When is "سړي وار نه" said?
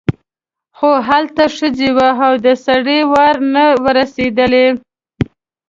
2.65-3.65